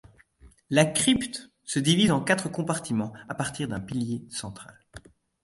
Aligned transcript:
La 0.71 0.85
crypte 0.85 1.51
se 1.63 1.77
divise 1.77 2.09
en 2.09 2.21
quatre 2.23 2.49
compartiments 2.49 3.13
à 3.29 3.35
partir 3.35 3.67
d'un 3.67 3.79
pilier 3.79 4.25
central. 4.31 4.75